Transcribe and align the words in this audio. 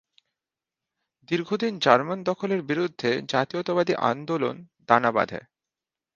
দীর্ঘদিন 1.29 1.73
জার্মান 1.79 2.19
দখলের 2.23 2.61
বিরুদ্ধে 2.61 3.09
জাতীয়তাবাদী 3.29 3.93
আন্দোলন 4.09 4.55
দানা 4.89 5.11
বাঁধে। 5.11 5.39